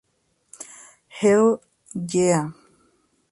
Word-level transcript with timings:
Hell 1.19 1.61
Yeah! 1.93 2.53